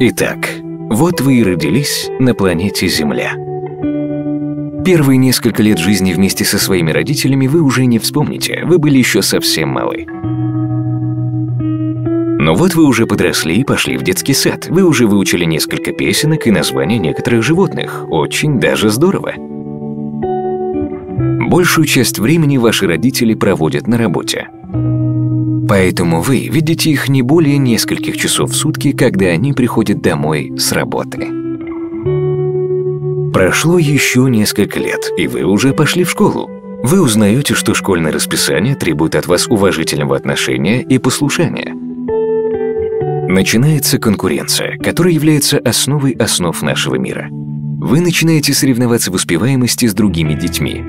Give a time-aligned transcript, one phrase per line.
[0.00, 0.48] Итак,
[0.90, 3.34] вот вы и родились на планете Земля.
[4.84, 9.22] Первые несколько лет жизни вместе со своими родителями вы уже не вспомните, вы были еще
[9.22, 10.06] совсем малы.
[12.42, 14.66] Но вот вы уже подросли и пошли в детский сад.
[14.68, 18.04] Вы уже выучили несколько песенок и названия некоторых животных.
[18.08, 19.34] Очень даже здорово.
[21.48, 24.48] Большую часть времени ваши родители проводят на работе.
[25.68, 30.72] Поэтому вы видите их не более нескольких часов в сутки, когда они приходят домой с
[30.72, 31.28] работы.
[33.32, 36.50] Прошло еще несколько лет, и вы уже пошли в школу.
[36.82, 41.74] Вы узнаете, что школьное расписание требует от вас уважительного отношения и послушания.
[43.26, 47.28] Начинается конкуренция, которая является основой основ нашего мира.
[47.30, 50.80] Вы начинаете соревноваться в успеваемости с другими детьми,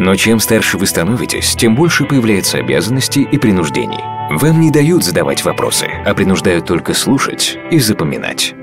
[0.00, 4.00] но чем старше вы становитесь, тем больше появляется обязанностей и принуждений.
[4.30, 8.54] Вам не дают задавать вопросы, а принуждают только слушать и запоминать.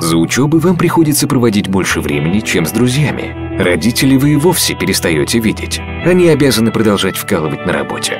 [0.00, 3.62] За учебой вам приходится проводить больше времени, чем с друзьями.
[3.62, 5.78] Родителей вы и вовсе перестаете видеть.
[6.06, 8.18] Они обязаны продолжать вкалывать на работе.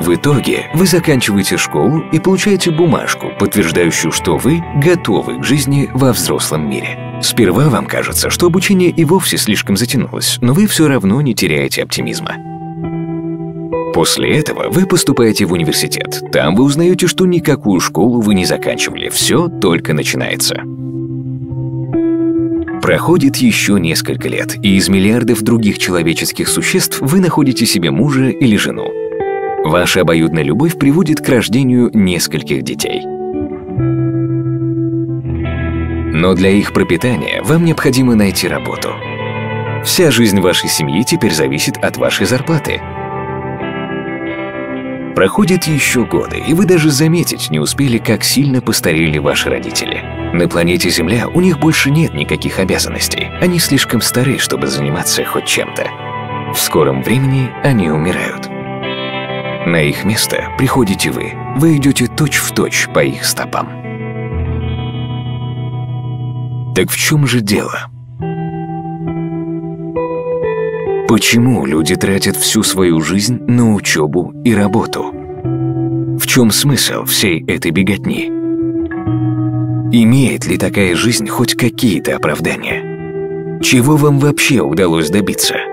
[0.00, 6.12] В итоге вы заканчиваете школу и получаете бумажку, подтверждающую, что вы готовы к жизни во
[6.12, 7.09] взрослом мире.
[7.22, 11.82] Сперва вам кажется, что обучение и вовсе слишком затянулось, но вы все равно не теряете
[11.82, 12.36] оптимизма.
[13.92, 16.22] После этого вы поступаете в университет.
[16.32, 20.62] Там вы узнаете, что никакую школу вы не заканчивали, все только начинается.
[22.80, 28.56] Проходит еще несколько лет, и из миллиардов других человеческих существ вы находите себе мужа или
[28.56, 28.88] жену.
[29.64, 33.02] Ваша обоюдная любовь приводит к рождению нескольких детей.
[36.12, 38.94] Но для их пропитания вам необходимо найти работу.
[39.84, 42.80] Вся жизнь вашей семьи теперь зависит от вашей зарплаты.
[45.14, 50.02] Проходят еще годы, и вы даже заметить не успели, как сильно постарели ваши родители.
[50.32, 53.28] На планете Земля у них больше нет никаких обязанностей.
[53.40, 55.90] Они слишком стары, чтобы заниматься хоть чем-то.
[56.54, 58.48] В скором времени они умирают.
[59.66, 61.32] На их место приходите вы.
[61.56, 63.89] Вы идете точь-в-точь точь по их стопам.
[66.74, 67.90] Так в чем же дело?
[71.08, 75.12] Почему люди тратят всю свою жизнь на учебу и работу?
[75.12, 78.26] В чем смысл всей этой беготни?
[79.92, 83.60] Имеет ли такая жизнь хоть какие-то оправдания?
[83.60, 85.69] Чего вам вообще удалось добиться?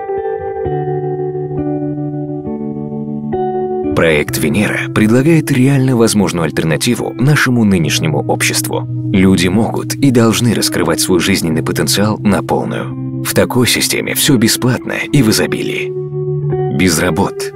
[3.97, 8.87] Проект Венера предлагает реально возможную альтернативу нашему нынешнему обществу.
[9.11, 13.23] Люди могут и должны раскрывать свой жизненный потенциал на полную.
[13.23, 16.77] В такой системе все бесплатно и в изобилии.
[16.77, 17.51] Без работ,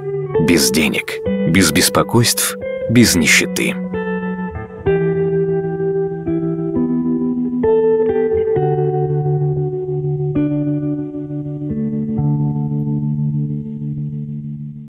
[0.48, 1.12] без денег,
[1.48, 2.56] без беспокойств,
[2.90, 3.76] без нищеты.